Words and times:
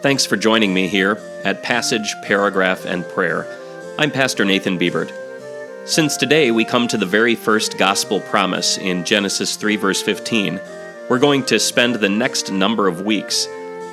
Thanks 0.00 0.24
for 0.24 0.36
joining 0.36 0.72
me 0.72 0.86
here 0.86 1.18
at 1.42 1.64
Passage, 1.64 2.14
Paragraph, 2.22 2.86
and 2.86 3.04
Prayer. 3.08 3.44
I'm 3.98 4.12
Pastor 4.12 4.44
Nathan 4.44 4.78
Biebert. 4.78 5.10
Since 5.88 6.16
today 6.16 6.52
we 6.52 6.64
come 6.64 6.86
to 6.86 6.96
the 6.96 7.04
very 7.04 7.34
first 7.34 7.76
gospel 7.78 8.20
promise 8.20 8.78
in 8.78 9.04
Genesis 9.04 9.56
3, 9.56 9.74
verse 9.74 10.00
15, 10.00 10.60
we're 11.10 11.18
going 11.18 11.44
to 11.46 11.58
spend 11.58 11.96
the 11.96 12.08
next 12.08 12.52
number 12.52 12.86
of 12.86 13.00
weeks 13.00 13.48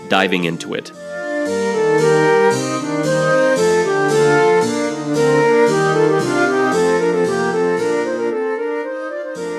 diving 0.07 0.43
into 0.43 0.75
it. 0.75 0.91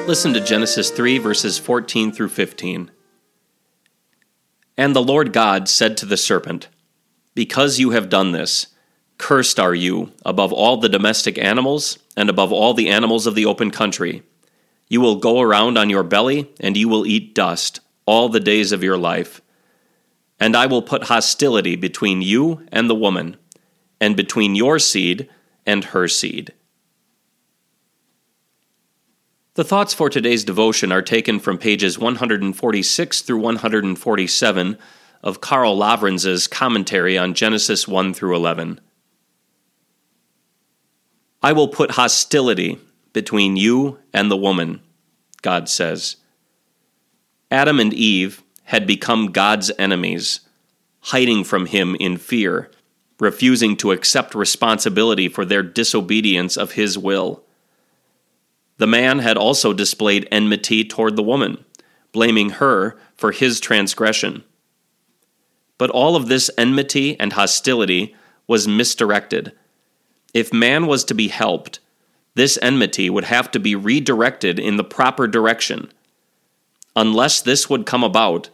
Listen 0.07 0.33
to 0.33 0.41
Genesis 0.41 0.93
3, 0.93 1.19
verses 1.19 1.59
14 1.59 2.13
through 2.13 2.29
15. 2.29 2.93
And 4.77 4.95
the 4.95 5.03
Lord 5.03 5.33
God 5.33 5.69
said 5.69 5.97
to 5.99 6.07
the 6.07 6.17
serpent, 6.17 6.69
Because 7.35 7.79
you 7.79 7.91
have 7.91 8.09
done 8.09 8.33
this, 8.33 8.69
cursed 9.19 9.59
are 9.59 9.75
you 9.75 10.13
above 10.25 10.53
all 10.53 10.77
the 10.77 10.89
domestic 10.89 11.39
animals 11.39 11.99
and 12.17 12.29
above 12.29 12.53
all 12.53 12.75
the 12.75 12.89
animals 12.89 13.27
of 13.27 13.35
the 13.35 13.47
open 13.47 13.71
country. 13.71 14.23
You 14.89 15.01
will 15.01 15.17
go 15.17 15.41
around 15.41 15.79
on 15.79 15.91
your 15.91 16.03
belly, 16.03 16.51
and 16.61 16.77
you 16.77 16.89
will 16.89 17.07
eat 17.07 17.35
dust 17.35 17.81
all 18.05 18.29
the 18.29 18.41
days 18.41 18.73
of 18.73 18.83
your 18.83 18.97
life. 18.97 19.41
And 20.39 20.55
I 20.55 20.67
will 20.67 20.83
put 20.83 21.05
hostility 21.05 21.77
between 21.77 22.23
you 22.23 22.67
and 22.71 22.89
the 22.89 22.95
woman, 22.95 23.37
and 24.01 24.17
between 24.17 24.55
your 24.55 24.79
seed 24.79 25.29
and 25.65 25.85
her 25.87 26.07
seed. 26.07 26.53
The 29.57 29.65
thoughts 29.65 29.95
for 29.95 30.11
today's 30.11 30.45
devotion 30.45 30.93
are 30.93 31.01
taken 31.01 31.41
from 31.41 31.57
pages 31.57 31.99
146 31.99 33.23
through 33.23 33.39
147 33.39 34.79
of 35.23 35.41
Carl 35.41 35.79
Lawrenz's 35.79 36.47
commentary 36.47 37.17
on 37.17 37.33
Genesis 37.33 37.89
1 37.89 38.13
through 38.13 38.37
11. 38.37 38.83
I 41.43 41.55
will 41.55 41.69
put 41.69 41.93
hostility 41.93 42.79
between 43.15 43.57
you 43.57 43.99
and 44.13 44.31
the 44.31 44.37
woman, 44.37 44.83
God 45.41 45.71
says. 45.71 46.17
Adam 47.51 47.81
and 47.81 47.95
Eve 47.95 48.43
had 48.65 48.87
become 48.87 49.33
God's 49.33 49.73
enemies, 49.79 50.41
hiding 51.01 51.45
from 51.45 51.65
him 51.65 51.97
in 51.99 52.19
fear, 52.19 52.71
refusing 53.19 53.75
to 53.79 53.93
accept 53.93 54.35
responsibility 54.35 55.31
for 55.31 55.47
their 55.47 55.63
disobedience 55.63 56.59
of 56.59 56.73
his 56.73 56.99
will. 56.99 57.46
The 58.79 58.87
man 58.87 59.21
had 59.21 59.37
also 59.37 59.73
displayed 59.73 60.29
enmity 60.31 60.85
toward 60.85 61.17
the 61.17 61.23
woman, 61.23 61.65
blaming 62.13 62.51
her 62.51 62.99
for 63.17 63.33
his 63.33 63.61
transgression. 63.61 64.45
But 65.79 65.91
all 65.91 66.17
of 66.17 66.29
this 66.29 66.51
enmity 66.59 67.19
and 67.19 67.33
hostility 67.33 68.15
was 68.47 68.69
misdirected. 68.69 69.53
If 70.35 70.53
man 70.53 70.87
was 70.87 71.05
to 71.05 71.15
be 71.15 71.29
helped, 71.29 71.81
this 72.35 72.59
enmity 72.61 73.09
would 73.09 73.25
have 73.25 73.51
to 73.53 73.59
be 73.59 73.75
redirected 73.75 74.59
in 74.59 74.77
the 74.77 74.85
proper 74.85 75.27
direction. 75.27 75.91
Unless 76.95 77.43
this 77.43 77.69
would 77.71 77.87
come 77.87 78.05
about, 78.05 78.51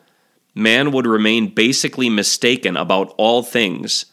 man 0.55 0.92
would 0.92 1.07
remain 1.07 1.53
basically 1.53 2.09
mistaken 2.09 2.77
about 2.77 3.14
all 3.17 3.42
things, 3.42 4.07